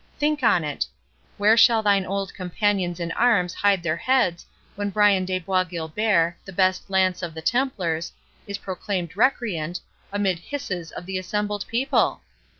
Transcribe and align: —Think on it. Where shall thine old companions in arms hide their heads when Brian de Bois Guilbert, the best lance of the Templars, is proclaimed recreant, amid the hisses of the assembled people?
—Think 0.17 0.41
on 0.41 0.63
it. 0.63 0.87
Where 1.37 1.55
shall 1.55 1.83
thine 1.83 2.07
old 2.07 2.33
companions 2.33 2.99
in 2.99 3.11
arms 3.11 3.53
hide 3.53 3.83
their 3.83 3.97
heads 3.97 4.47
when 4.75 4.89
Brian 4.89 5.25
de 5.25 5.37
Bois 5.37 5.63
Guilbert, 5.65 6.37
the 6.43 6.51
best 6.51 6.89
lance 6.89 7.21
of 7.21 7.35
the 7.35 7.41
Templars, 7.43 8.11
is 8.47 8.57
proclaimed 8.57 9.15
recreant, 9.15 9.79
amid 10.11 10.39
the 10.39 10.41
hisses 10.41 10.91
of 10.91 11.05
the 11.05 11.19
assembled 11.19 11.67
people? 11.67 12.21